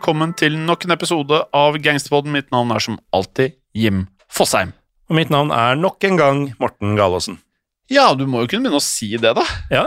[0.00, 2.32] velkommen til nok en episode av Gangsterpodden.
[2.32, 4.70] Mitt navn er som alltid Jim Fosheim.
[5.10, 7.36] Og mitt navn er nok en gang Morten Galaasen.
[7.92, 9.44] Ja, du må jo kunne begynne å si det, da.
[9.68, 9.82] Ja,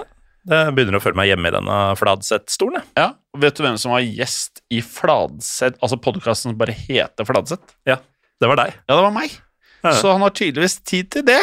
[0.45, 2.85] jeg begynner å føle meg hjemme i denne Fladseth-stolen.
[2.93, 7.25] Ja, og Vet du hvem som var gjest i Fladseth, altså podkasten som bare heter
[7.25, 7.73] Fladseth?
[7.89, 7.97] Ja,
[8.37, 8.77] det var deg.
[8.85, 9.33] Ja, det var meg.
[9.81, 9.95] Ja.
[9.97, 11.41] Så han har tydeligvis tid til det.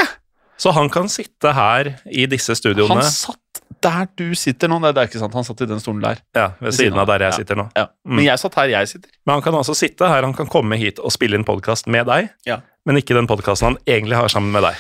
[0.63, 3.50] Så han kan sitte her i disse studioene Han satt
[3.83, 4.79] der du sitter nå.
[4.83, 5.35] Nei, det er ikke sant.
[5.35, 6.21] Han satt i den stolen der.
[6.37, 7.69] ja, ved siden av der jeg sitter nå.
[7.77, 7.87] Ja.
[8.05, 8.17] Mm.
[8.19, 9.11] Men jeg satt her jeg sitter.
[9.27, 12.07] Men han kan altså sitte her, han kan komme hit og spille inn podkast med
[12.07, 12.61] deg, Ja.
[12.87, 14.77] men ikke den podkasten han egentlig har sammen med deg.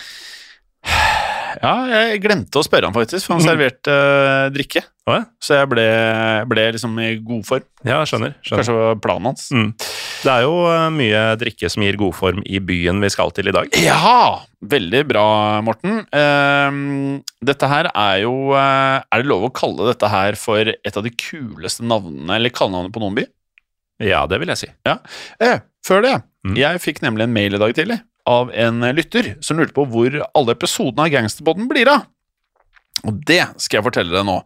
[1.60, 4.80] Ja, jeg glemte å spørre han faktisk, for han serverte uh, drikke.
[5.04, 5.24] Oh, ja?
[5.42, 5.84] Så jeg ble,
[6.48, 7.66] ble liksom i god form.
[7.84, 8.32] Ja, skjønner.
[8.40, 8.62] skjønner.
[8.62, 9.48] Kanskje det var planen hans.
[9.52, 9.68] Mm.
[10.20, 13.52] Det er jo uh, mye drikke som gir god form i byen vi skal til
[13.52, 13.76] i dag.
[13.84, 14.46] Ja!
[14.60, 15.26] Veldig bra,
[15.64, 16.02] Morten.
[16.12, 20.96] Uh, dette her er jo eh, Er det lov å kalle dette her for et
[20.96, 23.24] av de kuleste navnene, eller kallenavnet på noen by?
[24.04, 24.68] Ja, det vil jeg si.
[24.88, 26.14] Eh, før det.
[26.44, 26.56] Mm.
[26.60, 28.00] Jeg fikk nemlig en mail i dag tidlig
[28.30, 32.06] av en lytter som lurte på hvor alle episodene av Gangsterpodden blir av.
[33.08, 34.38] Og det skal jeg fortelle deg nå.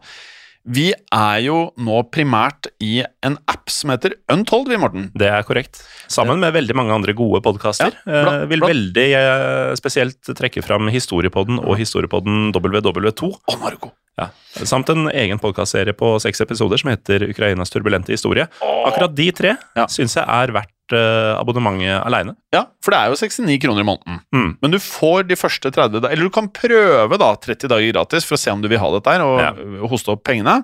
[0.65, 5.11] Vi er jo nå primært i en app som heter Untold, vi, Morten.
[5.13, 5.83] Det er korrekt.
[6.09, 7.93] Sammen med veldig mange andre gode podkaster.
[8.07, 8.71] Ja, bra- eh, vil bra.
[8.71, 13.29] veldig eh, spesielt trekke fram Historiepodden og Historiepodden WW2.
[13.45, 13.91] Å, Marco.
[14.17, 14.31] Ja.
[14.65, 18.47] Samt en egen podkastserie på seks episoder som heter Ukrainas turbulente historie.
[18.87, 19.85] Akkurat de tre Ja.
[19.91, 22.35] syns jeg er verdt abonnementet aleine.
[22.53, 24.19] Ja, for det er jo 69 kroner i måneden.
[24.35, 24.57] Mm.
[24.61, 28.25] Men du får de første 30 dager Eller du kan prøve da 30 dager gratis
[28.25, 29.51] for å se om du vil ha dette her, og Ja.
[29.87, 30.63] hoste opp pengene.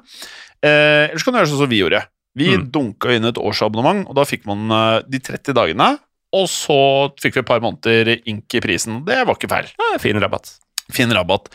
[0.63, 2.03] Eh, eller så kan du gjøre sånn som vi gjorde.
[2.35, 2.71] Vi Mm.
[2.71, 5.97] dunka inn et årsabonnement, og da fikk man øh, de 30 dagene.
[6.33, 9.03] Og så fikk vi et par måneder ink i prisen.
[9.03, 9.67] Det var ikke feil.
[9.77, 10.59] Ja, fin rabatt.
[10.89, 11.49] Fin rabatt.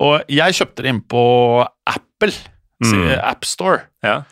[0.00, 2.32] Og jeg kjøpte det inn på Apple.
[2.82, 3.20] Mm.
[3.22, 3.82] AppStore.
[4.02, 4.24] Ja.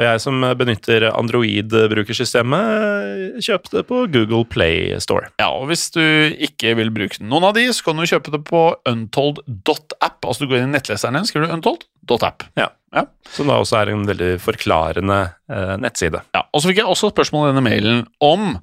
[0.00, 5.28] Og jeg som benytter Android-brukersystemet, kjøpte det på Google Play Store.
[5.36, 6.00] Ja, og hvis du
[6.40, 10.24] ikke vil bruke noen av de, så kan du kjøpe det på untold.app.
[10.24, 12.48] Altså du går inn i nettleseren din, skriver du untold.app.
[12.56, 12.70] Ja.
[12.96, 13.04] Ja.
[13.30, 15.18] Som da også er en veldig forklarende
[15.52, 16.24] eh, nettside.
[16.34, 18.56] Ja, og så fikk jeg også spørsmål i denne mailen om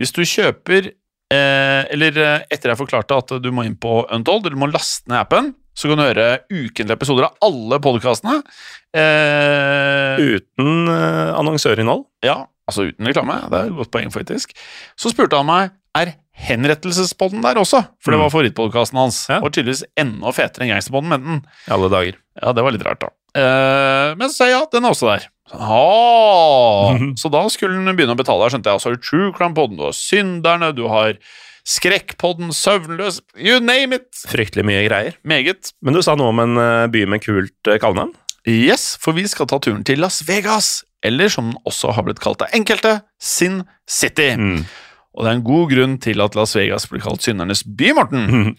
[0.00, 4.46] hvis du kjøper eh, Eller eh, etter jeg forklarte at du må inn på Untold,
[4.46, 8.38] eller du må laste ned appen, så kan du høre ukentlige episoder av alle podkastene.
[8.96, 12.06] Eh, Uten eh, annonsørinnhold.
[12.24, 12.38] ja,
[12.68, 13.36] altså uten reklame.
[13.52, 14.54] Det er et godt poeng, faktisk.
[14.98, 18.24] Så spurte han meg er Henrettelsespodden der også, for det Mm.
[18.26, 19.22] var favorittpodkasten hans.
[19.30, 19.38] Ja.
[19.40, 21.38] Og tydeligvis enda fetere enn Gangsterpodden, men den
[21.68, 22.18] I alle dager.
[22.42, 23.08] Ja, det var litt rart, da.
[23.36, 25.24] Eh, men så sa jeg ja, den er også der.
[25.52, 26.98] Ah.
[27.20, 28.48] Så da skulle den begynne å betale.
[28.50, 28.74] skjønte jeg.
[28.74, 31.16] Og så har du True Crime-podden, du har Synderne, du har
[31.66, 34.12] Skrekkpodden, Søvnløs You name it!
[34.30, 35.16] Fryktelig mye greier.
[35.26, 35.72] Meget.
[35.82, 38.12] Men du sa noe om en eh, by med kult uh, kallenavn?
[38.46, 40.84] Yes, for vi skal ta turen til Las Vegas.
[41.02, 44.30] Eller som den også har blitt kalt av enkelte, Sin City.
[44.38, 44.62] Mm.
[45.16, 48.30] Og det er en god grunn til at Las Vegas blir kalt syndernes by, Morten.
[48.30, 48.52] Mm.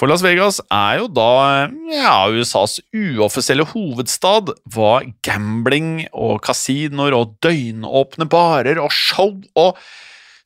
[0.00, 1.32] For Las Vegas er jo da
[1.92, 9.80] ja, USAs uoffisielle hovedstad hva gambling og kasinoer og døgnåpne barer og show og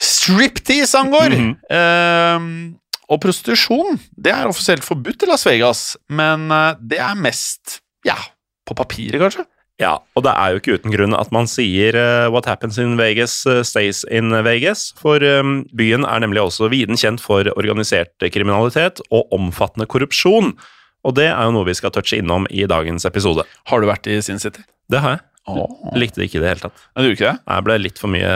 [0.04, 1.30] striptease angår.
[1.34, 2.70] mm -hmm.
[2.70, 2.74] uh,
[3.12, 8.16] og prostitusjon det er offisielt forbudt i Las Vegas, men eh, det er mest ja,
[8.64, 9.44] på papiret, kanskje.
[9.82, 12.94] Ja, og det er jo ikke uten grunn at man sier uh, 'what happens in
[12.96, 14.92] Vegas eh, stays in Vegas'.
[15.00, 20.54] For um, byen er nemlig også viden kjent for organisert kriminalitet og omfattende korrupsjon.
[21.04, 23.44] Og det er jo noe vi skal touche innom i dagens episode.
[23.66, 24.62] Har du vært i Sin City?
[24.88, 25.24] Det har jeg.
[25.48, 25.96] Åh.
[26.00, 26.84] Likte det ikke i det hele tatt.
[26.96, 27.32] Nei, det?
[27.44, 28.30] Det ble litt for mye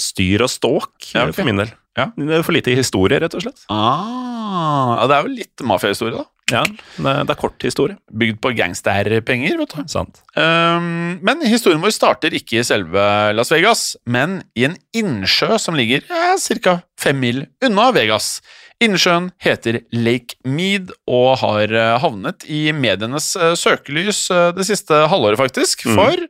[0.00, 1.36] styr og ståk Ja, okay.
[1.38, 1.70] for min del.
[1.98, 2.08] Ja.
[2.46, 3.62] For lite historie, rett og slett.
[3.74, 6.26] Ah, ja, det er jo litt mafiahistorie, da.
[6.52, 7.98] Ja, det er, kort historie.
[8.08, 9.82] Bygd på gangsterpenger, vet du.
[9.90, 10.22] Sant.
[10.34, 13.04] Um, men historien vår starter ikke i selve
[13.36, 16.78] Las Vegas, men i en innsjø som ligger ja, ca.
[17.00, 18.38] fem mil unna Vegas.
[18.82, 25.00] Innsjøen heter Lake Mead og har eh, havnet i medienes eh, søkelys eh, det siste
[25.10, 25.82] halvåret, faktisk.
[25.88, 25.98] Mhm.
[25.98, 26.28] For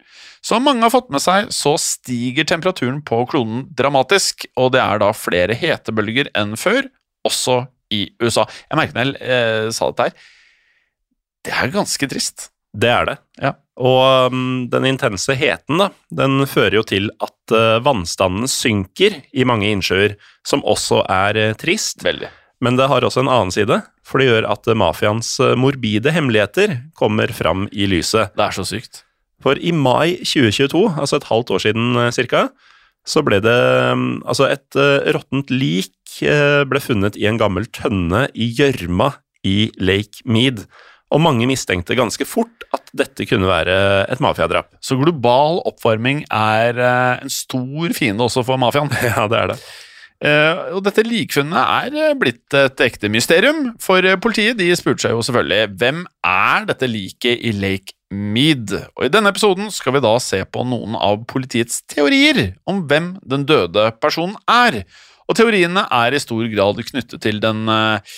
[0.49, 5.03] som mange har fått med seg, så stiger temperaturen på kloden dramatisk, og det er
[5.03, 6.88] da flere hetebølger enn før,
[7.29, 8.46] også i USA.
[8.69, 10.31] Jeg merket når jeg eh, sa dette her.
[11.46, 12.49] Det er ganske trist.
[12.76, 13.17] Det er det.
[13.40, 13.55] Ja.
[13.79, 19.46] Og um, den intense heten da, den fører jo til at uh, vannstanden synker i
[19.49, 22.02] mange innsjøer, som også er uh, trist.
[22.05, 22.31] Veldig.
[22.64, 26.81] Men det har også en annen side, for det gjør at uh, mafiaens morbide hemmeligheter
[26.99, 28.34] kommer fram i lyset.
[28.34, 29.05] Det er så sykt.
[29.43, 32.49] For i mai 2022, altså et halvt år siden cirka,
[33.08, 33.56] så ble det
[33.93, 39.14] um, Altså, et uh, råttent lik uh, ble funnet i en gammel tønne i gjørma
[39.49, 40.66] i Lake Mead.
[41.08, 43.75] og mange mistenkte ganske fort at dette kunne være
[44.12, 44.75] et mafiadrap.
[44.84, 48.93] Så global oppvarming er eh, en stor fiende også for mafiaen.
[49.08, 49.58] Ja, det er det.
[50.19, 55.05] Uh, og dette likfunnet er eh, blitt et ekte mysterium, for eh, politiet de spurte
[55.05, 58.72] seg jo selvfølgelig hvem er dette liket i Lake Mead?
[58.96, 63.16] Og i denne episoden skal vi da se på noen av politiets teorier om hvem
[63.26, 64.82] den døde personen er.
[65.28, 68.16] Og teoriene er i stor grad knyttet til den eh,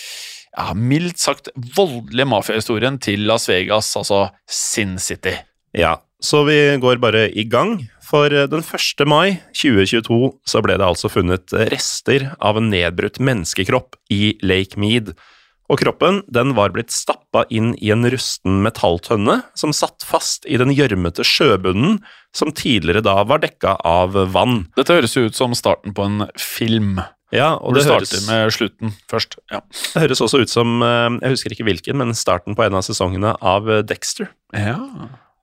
[0.54, 5.34] ja, mildt sagt voldelige mafiahistorien til Las Vegas, altså Sin City.
[5.76, 7.80] Ja, så vi går bare i gang.
[8.10, 9.04] For eh, den 1.
[9.10, 15.14] mai 2022 så ble det altså funnet rester av en nedbrutt menneskekropp i Lake Mead.
[15.70, 20.58] Og kroppen den var blitt stappa inn i en rusten metalltønne som satt fast i
[20.58, 22.00] den gjørmete sjøbunnen
[22.34, 24.64] som tidligere da var dekka av vann.
[24.78, 26.98] Dette høres jo ut som starten på en film.
[27.30, 29.36] Ja, Og det det høres, starter med slutten først.
[29.54, 29.60] Ja.
[29.94, 32.82] det høres også ut som eh, Jeg husker ikke hvilken, men starten på en av
[32.82, 34.32] sesongene av eh, Dexter.
[34.50, 34.74] ja.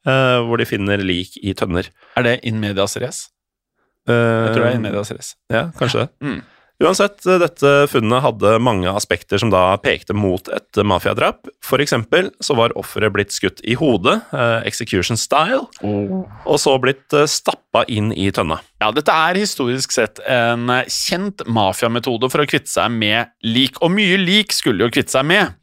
[0.03, 1.87] eh, Hvor de finner lik i tønner.
[2.19, 3.29] Er det In Medias Res?
[4.07, 4.11] Uh,
[4.47, 5.31] Jeg tror det er In Medias Res.
[5.51, 6.09] Ja, kanskje det.
[6.23, 6.41] Mm.
[6.77, 11.49] Uansett, eh, dette funnet hadde mange aspekter som da pekte mot et mafiadrap.
[11.65, 17.13] For eksempel så var offeret blitt skutt i hodet, eh, execution style, og så blitt
[17.17, 18.59] eh, stappa inn i tønna.
[18.81, 23.95] Ja, dette er historisk sett en kjent mafiametode for å kvitte seg med lik, og
[23.97, 25.57] mye lik skulle jo kvitte seg med.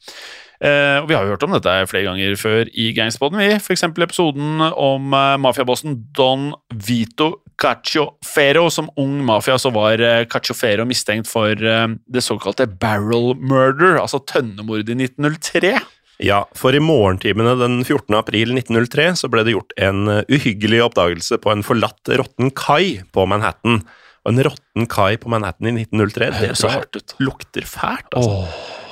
[0.65, 3.39] Eh, og Vi har jo hørt om dette flere ganger før i Gangspodden.
[3.39, 3.59] vi.
[3.61, 8.69] For eksempel episoden om mafiabossen Don Vito Cacciofero.
[8.73, 14.23] Som ung mafia så var eh, Cacciofero mistenkt for eh, det såkalte barrel murder, altså
[14.27, 15.77] tønnemord i 1903.
[16.23, 18.15] Ja, for i morgentimene den 14.
[18.15, 23.03] april 1903 så ble det gjort en eh, uhyggelig oppdagelse på en forlatt råtten kai
[23.15, 23.83] på Manhattan.
[24.25, 27.17] Og en råtten kai på Manhattan i 1903, det det, ut.
[27.21, 28.45] lukter fælt, altså.
[28.47, 28.84] Um,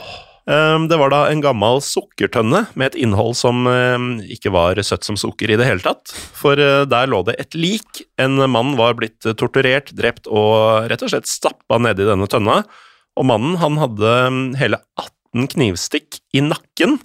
[0.42, 5.14] Det var da en gammel sukkertønne med et innhold som um, ikke var søtt som
[5.14, 6.10] sukker i det hele tatt.
[6.34, 8.02] For uh, der lå det et lik.
[8.18, 12.64] En mann var blitt torturert, drept og rett og slett stappa nedi denne tønna.
[13.14, 16.98] Og mannen han hadde um, hele 18 knivstikk i nakken.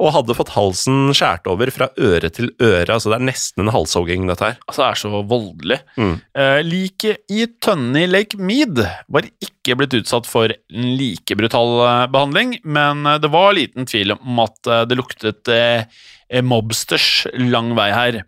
[0.00, 2.88] Og hadde fått halsen skåret over fra øre til øre.
[2.88, 4.60] Altså det er nesten en halshogging, dette her.
[4.66, 5.80] Altså, det er så voldelig.
[6.00, 6.14] Mm.
[6.40, 8.80] Eh, Liket i tønne i Lake Mead
[9.12, 13.88] var ikke blitt utsatt for en like brutal eh, behandling, men eh, det var liten
[13.90, 16.00] tvil om at det luktet eh,
[16.46, 18.18] mobsters lang vei her.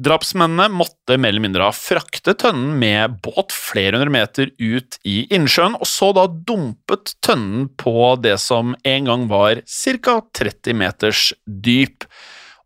[0.00, 5.26] Drapsmennene måtte mer eller mindre ha fraktet tønnen med båt flere hundre meter ut i
[5.34, 10.20] innsjøen, og så da dumpet tønnen på det som en gang var ca.
[10.40, 12.06] 30 meters dyp.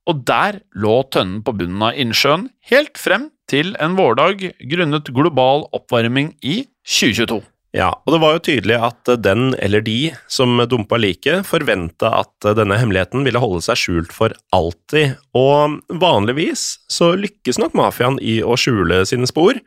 [0.06, 5.66] Og der lå tønnen på bunnen av innsjøen helt frem til en vårdag grunnet global
[5.76, 7.40] oppvarming i 2022.
[7.74, 12.46] Ja, og det var jo tydelig at den eller de som dumpa liket, forventa at
[12.54, 18.38] denne hemmeligheten ville holde seg skjult for alltid, og vanligvis så lykkes nok mafiaen i
[18.46, 19.58] å skjule sine spor,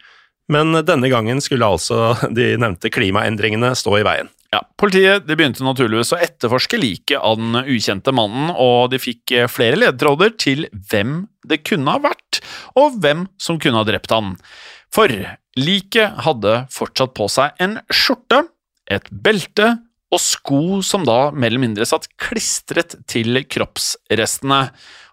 [0.47, 4.31] men denne gangen skulle altså de nevnte klimaendringene stå i veien.
[4.55, 9.35] Ja, Politiet de begynte naturligvis å etterforske liket av den ukjente mannen, og de fikk
[9.51, 12.39] flere ledetråder til hvem det kunne ha vært,
[12.79, 14.37] og hvem som kunne ha drept han.
[14.93, 15.11] For
[15.57, 18.45] liket hadde fortsatt på seg en skjorte,
[18.87, 19.75] et belte
[20.13, 24.61] og sko som da mer eller mindre satt klistret til kroppsrestene.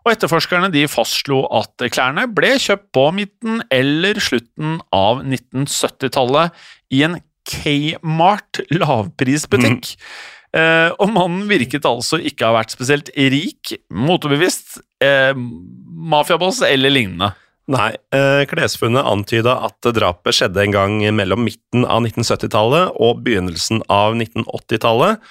[0.05, 7.07] Og etterforskerne de fastslo at klærne ble kjøpt på midten eller slutten av 1970-tallet i
[7.09, 9.91] en Kmart lavprisbutikk.
[10.55, 16.95] Eh, og mannen virket altså ikke å ha vært spesielt rik, motebevisst, eh, mafiaboss eller
[16.95, 17.35] lignende.
[17.65, 23.81] Nei, eh, klesfunnet antyda at drapet skjedde en gang mellom midten av 1970-tallet og begynnelsen
[23.89, 25.23] av 1980-tallet,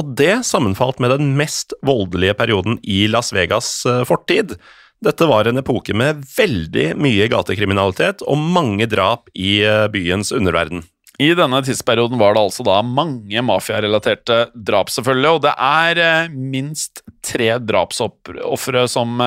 [0.00, 4.56] og det sammenfalt med den mest voldelige perioden i Las Vegas eh, fortid.
[5.04, 10.86] Dette var en epoke med veldig mye gatekriminalitet og mange drap i eh, byens underverden.
[11.20, 17.04] I denne tidsperioden var det altså da mange mafiarelaterte drap, selvfølgelig, og det er minst
[17.22, 19.20] tre drapsofre som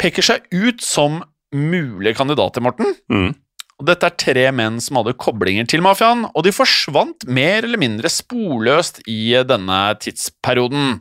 [0.00, 1.24] peker seg ut som
[1.56, 2.94] mulige kandidater, Morten.
[3.12, 3.34] Mm.
[3.76, 7.80] Og dette er tre menn som hadde koblinger til mafiaen, og de forsvant mer eller
[7.80, 10.96] mindre sporløst i denne tidsperioden.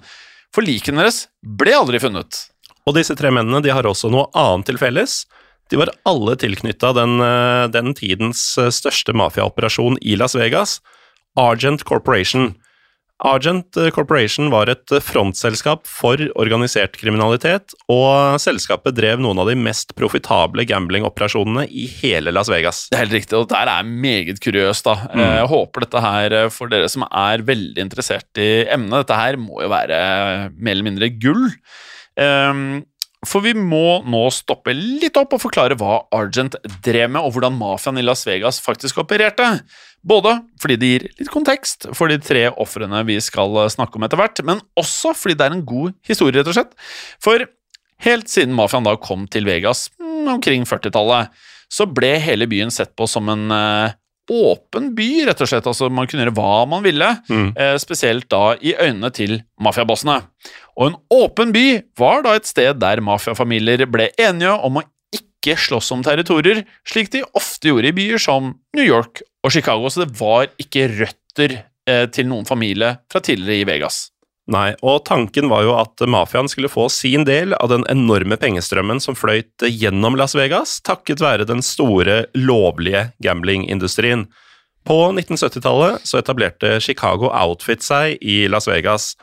[0.56, 2.46] For likene deres ble aldri funnet.
[2.86, 5.24] Og disse tre mennene de har også noe annet til felles.
[5.72, 10.78] De var alle tilknytta den, eh, den tidens eh, største mafiaoperasjon i Las Vegas,
[11.40, 12.54] Argent Corporation.
[13.24, 19.56] Argent eh, Corporation var et frontselskap for organisert kriminalitet, og selskapet drev noen av de
[19.56, 22.86] mest profitable gamblingoperasjonene i hele Las Vegas.
[22.92, 24.90] Det er helt riktig, og dette er meget kuriøst.
[24.90, 24.98] da.
[25.14, 25.24] Mm.
[25.40, 29.40] Jeg håper dette her, eh, for dere som er veldig interessert i emnet, dette her
[29.40, 31.48] må jo være mer eller mindre gull.
[32.20, 32.84] Ehm,
[33.28, 37.58] for vi må nå stoppe litt opp og forklare hva Argent drev med, og hvordan
[37.58, 39.48] mafiaen i Las Vegas faktisk opererte.
[40.06, 44.22] Både fordi det gir litt kontekst for de tre ofrene vi skal snakke om etter
[44.22, 46.74] hvert, men også fordi det er en god historie, rett og slett.
[47.24, 47.48] For
[48.06, 51.34] helt siden mafiaen da kom til Vegas mm, omkring 40-tallet,
[51.72, 53.96] så ble hele byen sett på som en eh,
[54.32, 55.68] åpen by, rett og slett.
[55.70, 57.54] Altså, man kunne gjøre hva man ville, Mm.
[57.58, 60.22] eh, spesielt da i øynene til mafiabossene.
[60.78, 65.56] Og en åpen by var da et sted der mafiafamilier ble enige om å ikke
[65.58, 70.06] slåss om territorier, slik de ofte gjorde i byer som New York og Chicago, så
[70.06, 74.10] det var ikke røtter eh, til noen familie fra tidligere i Vegas.
[74.46, 79.02] Nei, og tanken var jo at mafiaen skulle få sin del av den enorme pengestrømmen
[79.02, 84.28] som fløyt gjennom Las Vegas, takket være den store, lovlige gamblingindustrien.
[84.86, 89.16] På 1970-tallet så etablerte Chicago Outfit seg i Las Vegas.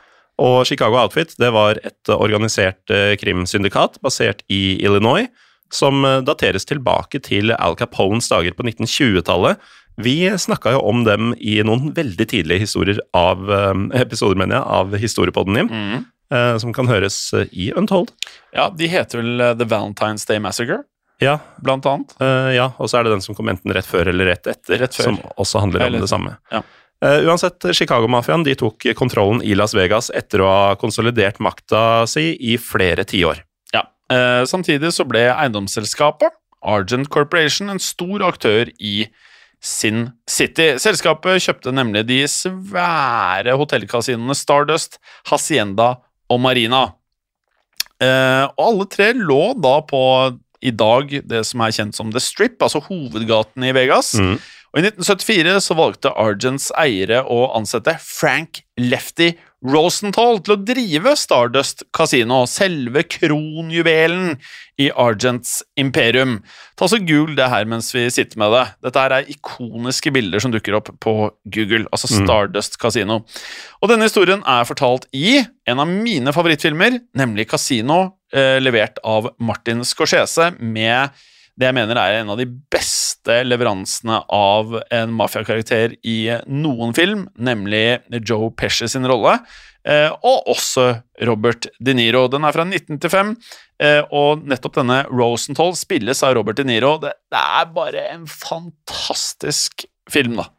[0.43, 5.29] Og Chicago Outfit det var et organisert eh, krimsyndikat basert i Illinois,
[5.71, 9.61] som eh, dateres tilbake til Al Capones dager på 1920-tallet.
[10.01, 14.65] Vi snakka jo om dem i noen veldig tidlige historier av eh, episoder mener jeg,
[14.79, 16.05] av Historiepodden din, Mm.
[16.33, 18.09] eh, som kan høres eh, i Untold.
[18.55, 20.83] Ja, de heter vel The Valentine's Day Massacre,
[21.21, 22.15] Ja, blant annet.
[22.55, 24.93] ja, og så er det den som kom enten rett før eller rett etter, Rett
[24.97, 26.37] som også handler om det samme.
[26.51, 26.61] ja.
[27.03, 32.55] Uansett, Chicago-mafiaen de tok kontrollen i Las Vegas etter å ha konsolidert makta si i
[32.57, 33.41] flere tiår.
[33.73, 33.83] Ja.
[34.47, 36.31] Samtidig så ble eiendomsselskapet
[36.63, 39.05] Argent Corporation en stor aktør i
[39.63, 40.73] Sin City.
[40.81, 45.95] Selskapet kjøpte nemlig de svære hotellkasinoene Stardust, Hacienda
[46.31, 46.89] og Marina.
[48.03, 50.03] Eh, og alle tre lå da på
[50.63, 54.13] i dag det som er kjent som The Strip, altså hovedgaten i Vegas.
[54.19, 54.35] Mm.
[54.73, 61.13] Og I 1974 så valgte Argents eiere å ansette Frank Lefty Rosenthal til å drive
[61.19, 64.37] Stardust Casino, selve kronjuvelen
[64.81, 66.39] i Argents imperium.
[66.79, 68.63] Ta så Google det her mens vi sitter med det.
[68.87, 71.15] Dette er ikoniske bilder som dukker opp på
[71.45, 72.25] Google, altså Mm.
[72.25, 73.21] Stardust Casino.
[73.81, 79.33] Og denne historien er fortalt i en av mine favorittfilmer, nemlig Casino, eh, levert av
[79.39, 81.09] Martin Scorsese, med
[81.59, 86.17] det jeg mener er en av de beste leveransene av en mafiakarakter i
[86.49, 89.35] noen film, nemlig Joe Pesci sin rolle,
[89.85, 90.87] eh, og også
[91.29, 92.25] Robert De Niro.
[92.31, 93.35] Den er fra 1995,
[93.85, 96.97] eh, og nettopp denne Rosenthal spilles av Robert De Niro.
[97.03, 100.49] Det, det er bare en fantastisk film, da.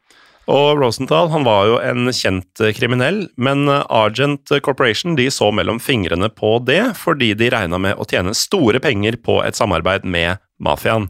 [0.45, 6.29] Og Rosenthal han var jo en kjent kriminell, men Argent Corporation de så mellom fingrene
[6.29, 11.09] på det, fordi de regna med å tjene store penger på et samarbeid med mafiaen.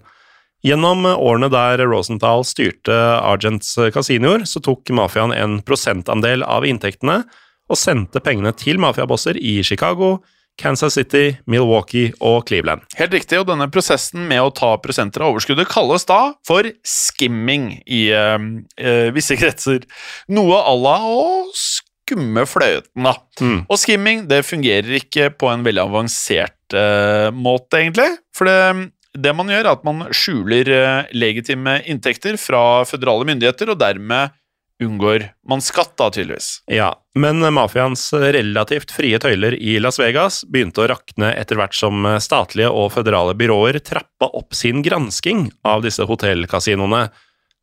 [0.66, 7.22] Gjennom årene der Rosenthal styrte Argents kasinoer, så tok mafiaen en prosentandel av inntektene
[7.70, 10.18] og sendte pengene til mafiabosser i Chicago,
[10.58, 12.86] Kansas City, Milwaukee og Cleveland.
[12.96, 17.74] Helt riktig, og denne prosessen med å ta prosenter av overskuddet kalles da for skimming
[17.84, 19.84] i øh, visse kretser.
[20.32, 21.26] Noe à la å
[21.60, 23.18] skumme fløyten, da.
[23.42, 23.60] Mm.
[23.68, 28.14] Og skimming det fungerer ikke på en veldig avansert øh, måte, egentlig.
[28.36, 33.72] For det, det man gjør, er at man skjuler eh, legitime inntekter fra føderale myndigheter,
[33.74, 34.36] og dermed
[34.84, 36.50] unngår man skatt, da, tydeligvis.
[36.72, 42.04] Ja, men mafiaens relativt frie tøyler i Las Vegas begynte å rakne etter hvert som
[42.20, 47.08] statlige og føderale byråer trappa opp sin gransking av disse hotellkasinoene.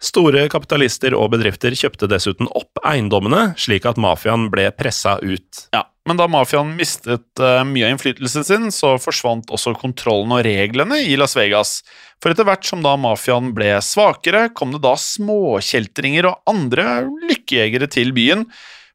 [0.02, 5.66] Store kapitalister og bedrifter kjøpte dessuten opp eiendommene, slik at mafiaen ble pressa ut.
[5.76, 10.42] Ja, Men da mafiaen mistet eh, mye av innflytelsen sin, så forsvant også kontrollen og
[10.46, 11.80] reglene i Las Vegas.
[12.22, 17.90] For etter hvert som da mafiaen ble svakere, kom det da småkjeltringer og andre lykkejegere
[17.92, 18.48] til byen.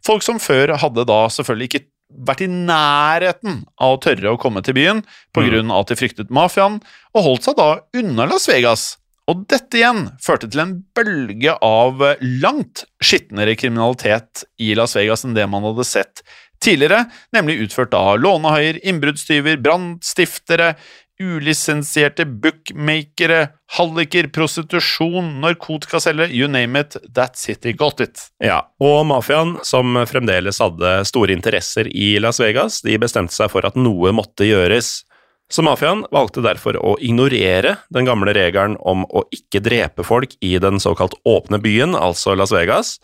[0.06, 1.86] Folk som før hadde da selvfølgelig ikke
[2.28, 5.04] vært i nærheten av å tørre å komme til byen
[5.36, 5.72] på Mm.
[5.80, 6.82] at de fryktet mafiaen,
[7.16, 8.98] og holdt seg da unna Las Vegas.
[9.28, 15.36] Og dette igjen førte til en bølge av langt skitnere kriminalitet i Las Vegas enn
[15.36, 16.24] det man hadde sett
[16.64, 20.74] tidligere, nemlig utført av lånehaier, innbruddstyver, brannstiftere,
[21.18, 23.48] ulisensierte bookmakere,
[23.78, 28.28] halliker, prostitusjon, narkotikaselgere, you name it, that city got it.
[28.44, 33.66] Ja, og mafiaen, som fremdeles hadde store interesser i Las Vegas, de bestemte seg for
[33.68, 35.02] at noe måtte gjøres.
[35.50, 40.58] Så mafiaen valgte derfor å ignorere den gamle regelen om å ikke drepe folk i
[40.62, 42.98] den såkalt åpne byen, altså Las Vegas.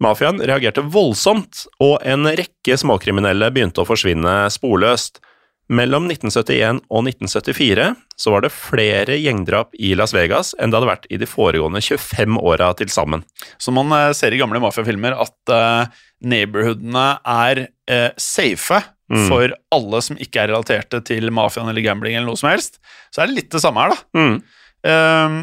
[0.00, 5.20] Mafiaen reagerte voldsomt, og en rekke småkriminelle begynte å forsvinne sporløst.
[5.70, 10.88] Mellom 1971 og 1974 så var det flere gjengdrap i Las Vegas enn det hadde
[10.88, 13.22] vært i de foregående 25 åra til sammen.
[13.60, 18.80] Så man eh, ser i gamle mafiafilmer at uh, neighborhoodene er uh, safe
[19.10, 19.24] Mm.
[19.26, 22.78] for alle som ikke er relaterte til mafiaen eller gambling eller noe som helst,
[23.10, 24.20] så er det litt det samme her, da.
[24.20, 24.36] Mm.
[24.86, 25.38] Ehm,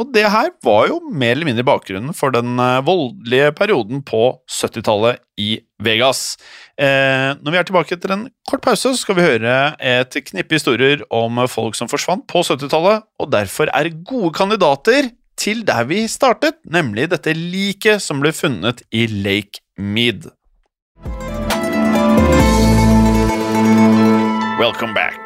[0.00, 4.22] og det her var jo mer eller mindre bakgrunnen for den eh, voldelige perioden på
[4.48, 6.38] 70-tallet i Vegas.
[6.80, 10.56] Eh, når vi er tilbake etter en kort pause, så skal vi høre et knippe
[10.56, 16.04] historier om folk som forsvant på 70-tallet, og derfor er gode kandidater til der vi
[16.08, 20.30] startet, nemlig dette liket som ble funnet i Lake Mead.
[24.60, 25.21] Welcome back.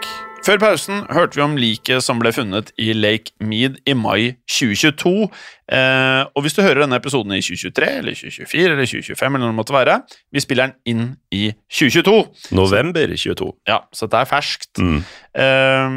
[0.46, 5.26] Før pausen hørte vi om liket som ble funnet i Lake Mead i mai 2022.
[5.74, 9.50] Eh, og hvis du hører denne episoden i 2023 eller 2024 eller 2025, eller noe
[9.50, 9.96] det måtte være,
[10.30, 12.14] vi spiller den inn i 2022.
[12.54, 13.48] November 22.
[13.66, 14.70] Ja, så det er ferskt.
[14.78, 15.00] Mm.
[15.42, 15.96] Eh,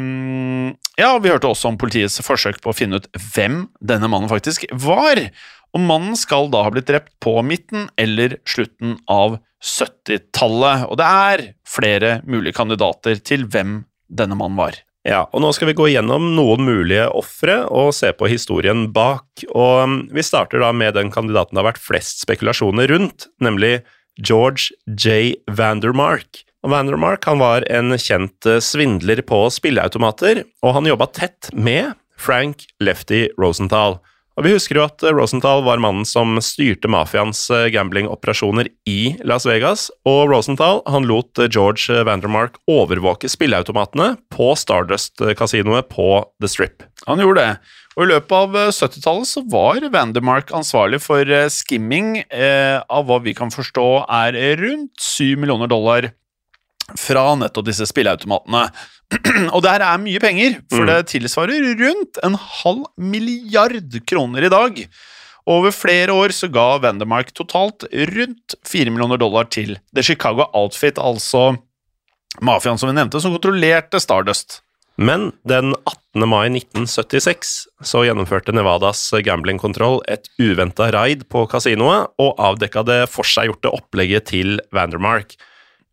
[0.98, 4.66] ja, vi hørte også om politiets forsøk på å finne ut hvem denne mannen faktisk
[4.82, 5.22] var.
[5.70, 10.88] Og mannen skal da ha blitt drept på midten eller slutten av 70-tallet.
[10.90, 14.78] Og det er flere mulige kandidater til hvem denne mannen var.
[15.06, 19.24] Ja, og nå skal vi gå gjennom noen mulige ofre og se på historien bak.
[19.48, 23.78] Og um, vi starter da med den kandidaten det har vært flest spekulasjoner rundt, nemlig
[24.20, 25.40] George J.
[25.48, 26.42] Vandermark.
[26.60, 31.94] Og Vandermark han var en kjent eh, svindler på spilleautomater, og han jobba tett med
[32.20, 33.96] Frank Lefty Rosenthal.
[34.40, 39.18] Og Vi husker jo at eh, Rosenthal var mannen som styrte mafiaens eh, gamblingoperasjoner i
[39.28, 46.08] Las Vegas, og Rosenthal han lot eh, George Vandermark overvåke spilleautomatene på Stardust-kasinoet på
[46.40, 46.86] The Strip.
[47.04, 47.76] Han gjorde det.
[47.98, 53.20] Og I løpet av eh, 70-tallet så var Vandermark ansvarlig for skimming eh, av hva
[53.20, 56.08] vi kan forstå er rundt 7 millioner dollar
[56.98, 58.64] fra nettopp disse spilleautomatene.
[59.54, 60.90] Og det her er mye penger, for Mm.
[60.90, 64.84] det tilsvarer rundt en halv milliard kroner i dag.
[65.50, 70.98] Over flere år så ga Vandermark totalt rundt 4 millioner dollar til The Chicago Outfit,
[71.00, 71.56] altså
[72.40, 74.60] mafiaen som vi nevnte, som kontrollerte Stardust.
[75.00, 76.26] Men den 18.
[76.28, 77.52] mai 1976
[77.88, 84.58] så gjennomførte Nevadas gamblingkontroll et uventa raid på kasinoet og avdekka det forseggjorte opplegget til
[84.76, 85.38] Vandermark.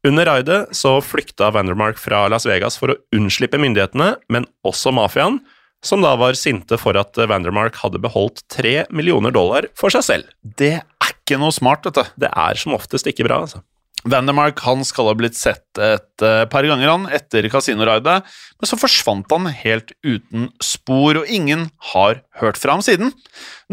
[0.08, 5.42] Under raidet så flykta Vandermark fra Las Vegas for å unnslippe myndighetene, men også mafiaen,
[5.84, 10.30] som da var sinte for at Vandermark hadde beholdt tre millioner dollar for seg selv.
[10.40, 12.08] Det er ikke noe smart, dette.
[12.16, 13.60] Det er som oftest ikke bra, altså.
[14.06, 18.18] Vandermark han skal ha blitt sett et eh, par ganger han etter kasinoraidet,
[18.60, 23.12] men så forsvant han helt uten spor, og ingen har hørt fra ham siden.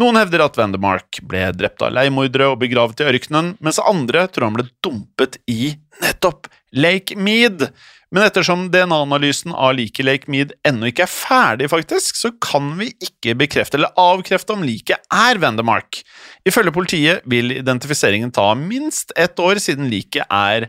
[0.00, 4.48] Noen hevder at Vandermark ble drept av leiemordere og begravet i ørkenen, mens andre tror
[4.48, 7.68] han ble dumpet i nettopp Lake Mead.
[8.14, 12.92] Men ettersom DNA-analysen av liket Lake Mead ennå ikke er ferdig, faktisk, så kan vi
[13.02, 15.98] ikke bekrefte eller avkrefte om liket er Vandermark.
[16.46, 20.68] Ifølge politiet vil identifiseringen ta minst ett år, siden liket er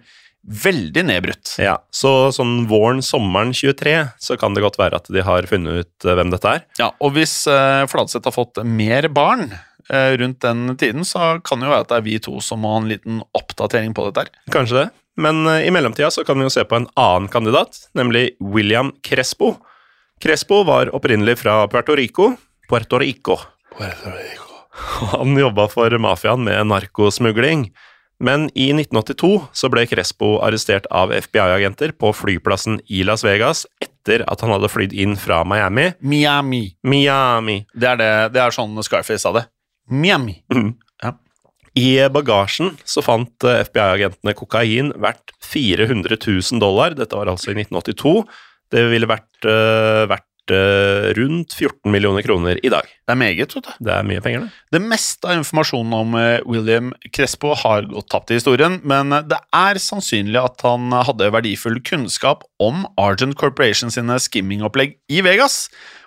[0.66, 1.54] veldig nedbrutt.
[1.62, 6.06] Ja, Så sånn våren-sommeren 23 så kan det godt være at de har funnet ut
[6.10, 6.66] eh, hvem dette er.
[6.82, 11.62] Ja, og hvis uh, Fladseth har fått mer barn eh, rundt den tiden, så kan
[11.62, 14.10] det jo være at det er vi to som må ha en liten oppdatering på
[14.10, 14.46] dette her.
[14.54, 14.88] Kanskje det.
[15.18, 18.92] Men eh, i mellomtida så kan vi jo se på en annen kandidat, nemlig William
[19.04, 19.56] Crespo.
[20.22, 22.34] Crespo var opprinnelig fra Puerto Rico.
[22.70, 23.40] Puerto Rico.
[23.78, 24.62] Puerto Rico.
[25.16, 27.70] Han jobba for mafiaen med narkosmugling.
[28.20, 34.24] Men i 1982 så ble Crespo arrestert av FBI-agenter på flyplassen i Las Vegas etter
[34.32, 35.90] at han hadde flydd inn fra Miami.
[36.00, 36.64] Miami.
[36.88, 37.58] Miami.
[37.76, 39.44] Det er, det, det er sånn Scarface sa det.
[39.92, 40.40] Miami.
[40.48, 40.70] Ja.
[41.76, 46.96] I bagasjen så fant eh, FBI-agentene kokain verdt 400 000 dollar.
[46.96, 48.22] Dette var altså i 1982.
[48.72, 52.88] Det ville vært, uh, vært eh, rundt 14 millioner kroner i dag.
[53.06, 53.74] Det er meget, vet du.
[53.88, 54.64] Det er mye penger, det.
[54.76, 59.26] Det meste av informasjonen om eh, William Crespo har gått tapt i historien, men eh,
[59.26, 65.66] det er sannsynlig at han hadde verdifull kunnskap om Argent Corporation sine skimmingopplegg i Vegas.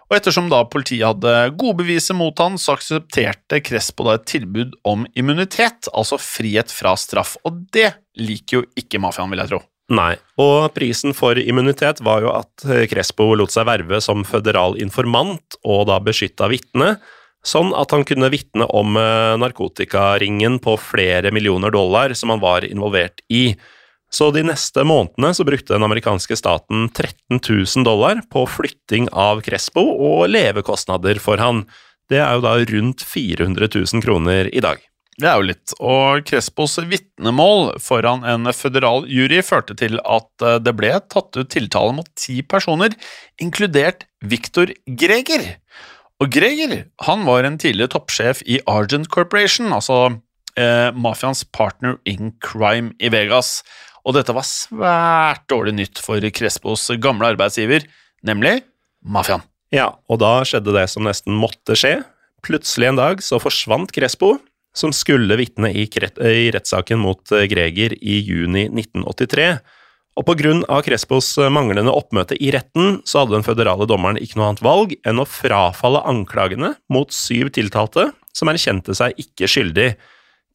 [0.08, 4.78] Og ettersom da politiet hadde gode beviser mot han, så aksepterte Crespo da et tilbud
[4.88, 7.36] om immunitet, altså frihet fra straff.
[7.44, 9.60] Og det liker jo ikke mafiaen, vil jeg tro.
[9.88, 14.76] Nei, og prisen for immunitet var jo at eh, Crespo lot seg verve som føderal
[14.80, 16.98] informant og da beskytta vitne,
[17.46, 22.68] sånn at han kunne vitne om eh, narkotikaringen på flere millioner dollar som han var
[22.68, 23.54] involvert i.
[24.08, 29.42] Så de neste månedene så brukte den amerikanske staten 13 000 dollar på flytting av
[29.44, 31.66] Crespo og levekostnader for han.
[32.08, 34.80] Det er jo da rundt 400 000 kroner i dag.
[35.18, 40.60] Det er jo litt, og Crespos vitnemål foran en føderal jury førte til at eh,
[40.62, 42.94] det ble tatt ut tiltale mot ti personer,
[43.42, 45.56] inkludert Victor Greger.
[46.22, 49.98] Og Greger han var en tidligere toppsjef i Argent Corporation, altså
[50.54, 53.58] eh, mafiaens partner in crime i Vegas.
[54.08, 57.84] Og dette var svært dårlig nytt for Crespos gamle arbeidsgiver,
[58.24, 58.62] nemlig
[59.04, 59.44] mafiaen.
[59.74, 61.98] Ja, og da skjedde det som nesten måtte skje.
[62.46, 64.38] Plutselig en dag så forsvant Crespo,
[64.76, 69.50] som skulle vitne i, i rettssaken mot eh, Greger i juni 1983.
[70.18, 70.30] Og
[70.66, 74.64] av Crespos eh, manglende oppmøte i retten, så hadde den føderale dommeren ikke noe annet
[74.64, 79.92] valg enn å frafalle anklagene mot syv tiltalte som erkjente seg ikke skyldig.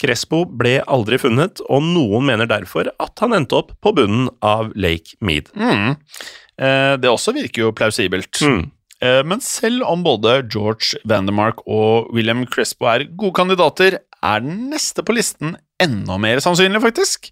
[0.03, 4.73] Crespo ble aldri funnet, og noen mener derfor at han endte opp på bunnen av
[4.75, 5.49] Lake Mead.
[5.55, 5.95] Mm.
[6.59, 8.41] Eh, det også virker jo plausibelt.
[8.43, 8.65] Mm.
[9.03, 14.69] Eh, Men selv om både George Vandermark og William Crespo er gode kandidater, er den
[14.71, 17.31] neste på listen enda mer sannsynlig, faktisk.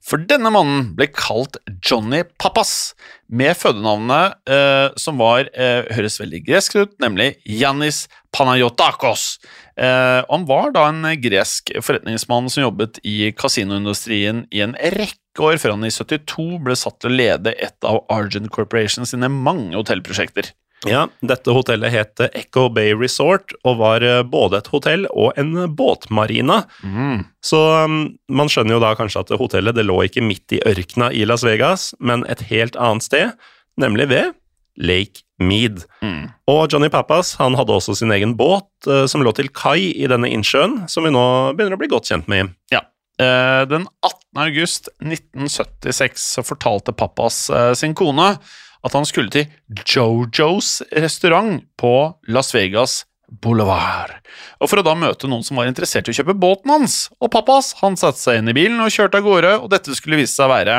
[0.00, 2.94] For denne mannen ble kalt Johnny Pappas,
[3.28, 9.38] med fødenavnet eh, som var, eh, høres veldig gresk ut, nemlig Yannis Panayotakos.
[9.76, 15.60] Eh, han var da en gresk forretningsmann som jobbet i kasinoindustrien i en rekke år
[15.62, 19.76] før han i 72 ble satt til å lede et av Argent Corporation sine mange
[19.76, 20.50] hotellprosjekter.
[20.88, 25.66] Ja, dette hotellet het Echo Bay Resort, og var eh, både et hotell og en
[25.76, 26.62] båtmarina.
[27.44, 31.10] Så um, man skjønner jo da kanskje at hotellet det lå ikke midt i ørkena
[31.12, 33.34] i Las Vegas, men et helt annet sted,
[33.80, 34.32] nemlig ved
[34.80, 35.84] Lake Mead.
[36.00, 36.30] Mm.
[36.48, 40.08] Og Johnny Pappas han hadde også sin egen båt uh, som lå til kai i
[40.08, 41.26] denne innsjøen, som vi nå
[41.58, 42.54] begynner å bli godt kjent med.
[42.72, 42.86] Ja.
[43.20, 44.16] Uh, Den 18.
[44.46, 48.32] august 1976 så fortalte pappas uh, sin kone
[48.86, 49.48] at han skulle til
[49.84, 51.94] Jojos restaurant på
[52.32, 54.16] Las Vegas Boulevard.
[54.58, 57.04] Og for å da møte noen som var interessert i å kjøpe båten hans.
[57.22, 60.18] Og pappas han satte seg inn i bilen og kjørte av gårde, og dette skulle
[60.20, 60.78] vise seg å være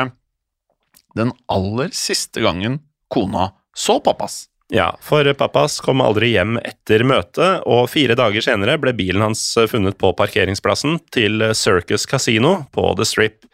[1.16, 2.80] den aller siste gangen
[3.12, 4.46] kona så pappas.
[4.72, 9.42] Ja, for Pappas kom aldri hjem etter møtet, og fire dager senere ble bilen hans
[9.68, 13.44] funnet på parkeringsplassen til Circus Casino på The Strip.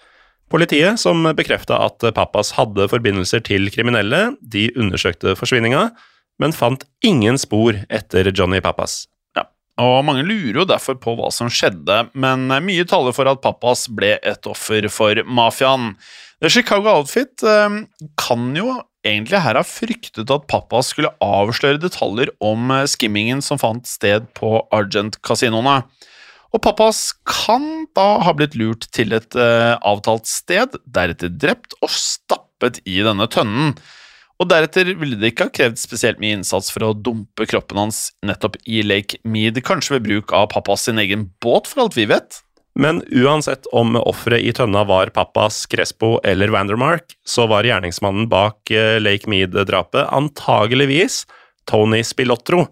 [0.48, 5.90] Politiet, som bekrefta at Pappas hadde forbindelser til kriminelle, de undersøkte forsvinninga,
[6.40, 9.02] men fant ingen spor etter Johnny Pappas.
[9.36, 9.44] Ja,
[9.82, 13.86] og mange lurer jo derfor på hva som skjedde, men mye taler for at Pappas
[13.92, 15.92] ble et offer for mafiaen.
[16.40, 17.80] The Chicago Outfit eh,
[18.16, 23.84] kan jo egentlig her ha fryktet at Pappas skulle avsløre detaljer om skimmingen som fant
[23.90, 25.82] sted på Argent-kasinoene.
[26.54, 31.92] Og Pappas kan da ha blitt lurt til et uh, avtalt sted, deretter drept og
[31.92, 33.76] stappet i denne tønnen.
[34.38, 38.12] Og deretter ville det ikke ha krevd spesielt mye innsats for å dumpe kroppen hans
[38.24, 42.06] nettopp i Lake Mead, kanskje ved bruk av pappas sin egen båt, for alt vi
[42.08, 42.40] vet.
[42.78, 48.70] Men uansett om offeret i tønna var Pappas, Crespo eller Vandermark, så var gjerningsmannen bak
[48.70, 51.24] eh, Lake Mead-drapet antageligvis
[51.66, 52.68] Tony Spilotro,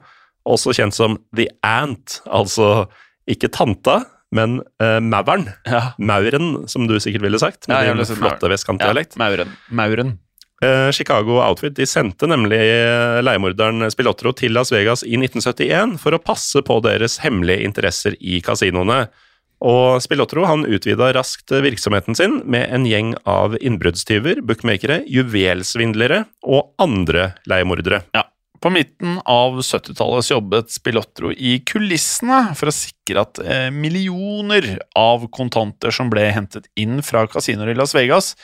[0.46, 2.86] også kjent som The Ant, altså
[3.30, 4.00] ikke tanta,
[4.34, 5.48] men uh, mauren.
[5.68, 9.18] Ja, Mauren, som du sikkert ville sagt, med Ja, din flotte vestkantdialekt.
[9.20, 9.54] Mauren.
[9.68, 10.16] Mauren.
[10.64, 16.16] Uh, Chicago Outfit de sendte nemlig eh, leiemorderen Spilotro til Las Vegas i 1971 for
[16.16, 19.02] å passe på deres hemmelige interesser i kasinoene.
[19.66, 26.72] Og Spilotro han utvida raskt virksomheten sin med en gjeng av innbruddstyver, bookmakere, juvelsvindlere og
[26.80, 28.02] andre leiemordere.
[28.16, 28.24] Ja.
[28.60, 35.26] På midten av 70-tallet jobbet Spilotro i kulissene for å sikre at eh, millioner av
[35.34, 38.34] kontanter som ble hentet inn fra kasinoer i Las Vegas,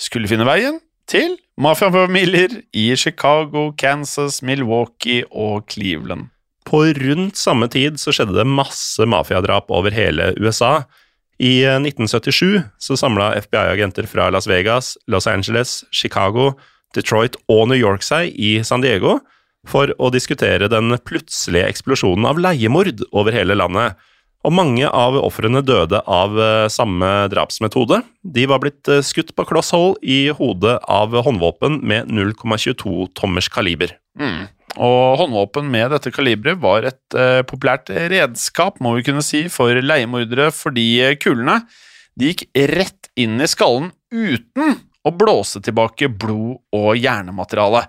[0.00, 6.28] skulle finne veien til mafiafamilier i Chicago, Kansas, Milwaukee og Cleveland.
[6.64, 10.82] På rundt samme tid så skjedde det masse mafiadrap over hele USA.
[11.40, 16.52] I eh, 1977 så samla FBI-agenter fra Las Vegas, Los Angeles, Chicago,
[16.94, 19.18] Detroit og New York seg i San Diego
[19.68, 23.98] for å diskutere den plutselige eksplosjonen av leiemord over hele landet.
[24.44, 28.02] Og mange av ofrene døde av eh, samme drapsmetode.
[28.20, 33.48] De var blitt eh, skutt på kloss hold i hodet av håndvåpen med 0,22 tommers
[33.48, 33.96] kaliber.
[34.20, 34.44] Mm.
[34.74, 39.70] Og håndvåpen med dette kaliberet var et eh, populært redskap, må vi kunne si, for
[39.70, 41.60] leiemordere, fordi eh, kulene
[42.18, 47.84] de gikk rett inn i skallen uten å blåse tilbake blod og hjernemateriale.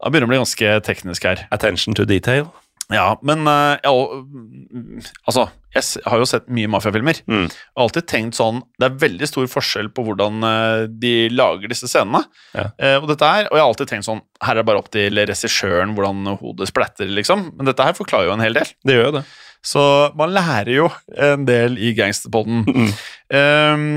[0.00, 1.46] Da begynner det å bli ganske teknisk her.
[1.52, 2.48] Attention to detail.
[2.90, 7.20] Ja, men eh, ja, mm, Altså, jeg har jo sett mye mafiafilmer.
[7.30, 7.44] Mm.
[7.46, 11.90] Og alltid tenkt sånn Det er veldig stor forskjell på hvordan eh, de lager disse
[11.90, 12.24] scenene.
[12.56, 12.70] Ja.
[12.80, 14.90] Eh, og dette her, og jeg har alltid tenkt sånn Her er det bare opp
[14.94, 17.52] til regissøren hvordan hodet splatter, liksom.
[17.54, 18.74] Men dette her forklarer jo en hel del.
[18.82, 19.24] Det gjør jo det.
[19.60, 19.82] Så
[20.16, 20.86] man lærer jo
[21.20, 22.62] en del i gangsterpodden.
[22.64, 22.92] Mm.
[23.36, 23.90] Ehm,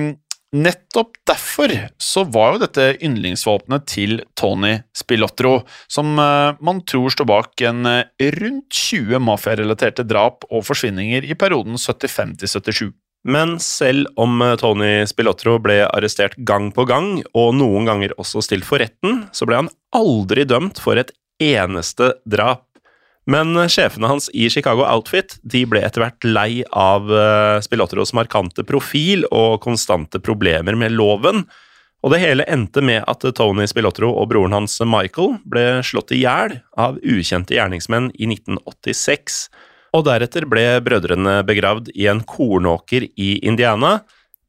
[0.53, 5.61] nettopp derfor så var jo dette yndlingsvåpenet til Tony Spilotro,
[5.91, 11.37] som eh, man tror står bak en eh, rundt 20 mafiarelaterte drap og forsvinninger i
[11.39, 12.91] perioden 75 til 77.
[13.23, 18.43] Men selv om eh, Tony Spilotro ble arrestert gang på gang, og noen ganger også
[18.45, 22.67] stilt for retten, så ble han aldri dømt for et eneste drap.
[23.29, 27.11] Men eh, sjefene hans i Chicago Outfit de ble etter hvert lei av
[27.63, 31.45] Spilotteros markante profil og konstante problemer med loven,
[32.03, 36.19] og det hele endte med at Tony Spilottero og broren hans Michael ble slått i
[36.25, 39.45] hjel av ukjente gjerningsmenn i 1986
[39.93, 43.99] og deretter ble brødrene begravd i en kornåker i Indiana.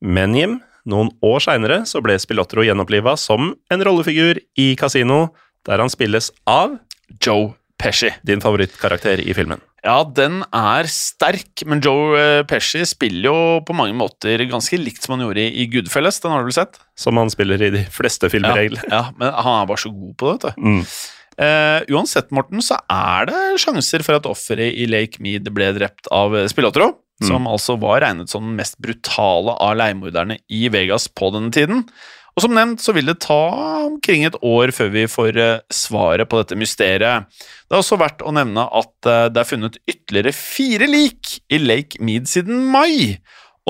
[0.00, 0.56] Men Jim,
[0.88, 5.28] noen år seinere så ble Spilottero gjenoppliva som en rollefigur i Casino,
[5.68, 6.78] der han spilles av
[7.20, 8.10] Joe Pesci.
[8.26, 9.62] Din favorittkarakter i filmen.
[9.84, 13.34] Ja, den er sterk, men Joe eh, Pesci spiller jo
[13.66, 16.22] på mange måter ganske likt som han gjorde i Goodfellas.
[16.22, 16.78] Den har du vel sett?
[16.96, 20.16] Som han spiller i de fleste filmer, ja, ja, men han er bare så god
[20.16, 20.64] på det, vet du.
[20.70, 20.80] Mm.
[21.34, 26.08] Uh, uansett, Morten, så er det sjanser for at offeret i Lake Mead ble drept
[26.14, 27.28] av Spilotro, mm.
[27.28, 31.84] som altså var regnet som den mest brutale av leiemorderne i Vegas på denne tiden.
[32.34, 33.38] Og som nevnt så vil det ta
[33.84, 37.30] omkring et år før vi får uh, svaret på dette mysteriet.
[37.30, 41.62] Det er også verdt å nevne at uh, det er funnet ytterligere fire lik i
[41.62, 43.20] Lake Mead siden mai.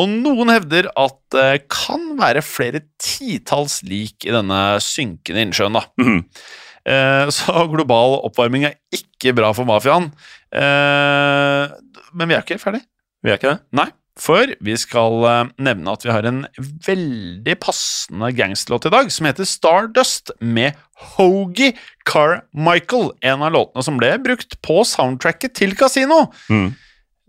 [0.00, 5.76] Og noen hevder at det kan være flere titalls lik i denne synkende innsjøen.
[5.78, 5.84] da.
[6.00, 6.22] Mm.
[6.84, 10.10] Eh, så global oppvarming er ikke bra for mafiaen.
[10.52, 11.74] Eh,
[12.14, 12.82] men vi er ikke ferdig.
[13.24, 13.60] Vi er ikke det?
[13.76, 13.88] Nei.
[14.20, 16.44] For vi skal eh, nevne at vi har en
[16.86, 20.78] veldig passende gangsterlåt i dag, som heter Stardust, med
[21.16, 21.72] Hogie
[22.06, 23.10] Carmichael.
[23.26, 26.28] En av låtene som ble brukt på soundtracket til Casino.
[26.46, 26.70] Mm.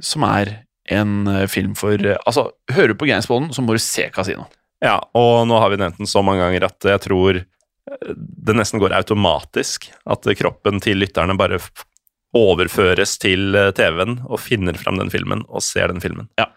[0.04, 0.60] Som er
[0.94, 4.46] en film for Altså, hører du på Gangsterbollen, så må du se Casino.
[4.84, 7.40] Ja, og nå har vi nevnt den så mange ganger at jeg tror
[8.06, 9.90] det nesten går automatisk.
[10.10, 11.62] At kroppen til lytterne bare
[12.36, 16.30] overføres til eh, TV-en og finner fram den filmen og ser den filmen.
[16.40, 16.50] Ja.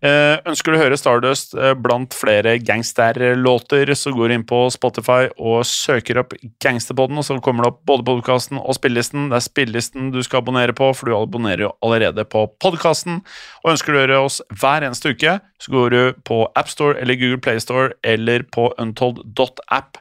[0.00, 4.62] Eh, ønsker du å høre Stardust eh, blant flere gangsterlåter, så går du inn på
[4.72, 6.32] Spotify og søker opp
[6.64, 9.28] Gangsterpodden, og så kommer det opp både podkasten og spillelisten.
[9.28, 13.20] Det er spillelisten du skal abonnere på, for du abonnerer jo allerede på podkasten.
[13.60, 17.20] Og ønsker du å høre oss hver eneste uke, så går du på AppStore eller
[17.20, 20.00] Google Playstore eller på untold.app.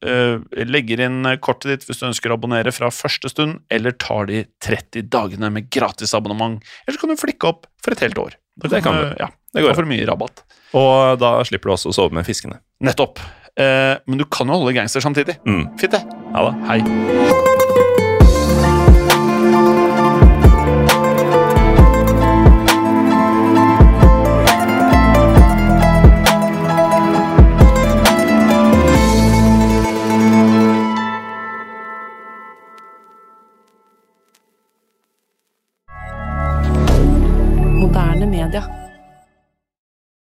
[0.00, 4.44] legger inn kortet ditt hvis du ønsker å abonnere fra første stund, eller tar de
[4.64, 6.62] 30 dagene med gratisabonnement.
[6.86, 8.38] Eller så kan du flikke opp for et helt år.
[8.60, 9.12] Da det kan du.
[9.20, 10.44] Ja, det går for mye rabatt.
[10.76, 12.60] Og da slipper du også å sove med fiskene.
[12.84, 13.20] Nettopp.
[13.60, 15.40] Eh, men du kan jo holde gangster samtidig.
[15.46, 15.64] Mm.
[15.80, 16.04] Fint, det.
[16.32, 16.58] Ja det.
[16.70, 17.49] Hei.